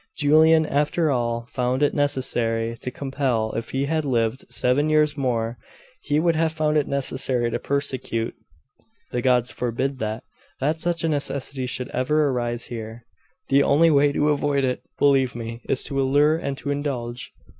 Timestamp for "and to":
16.35-16.71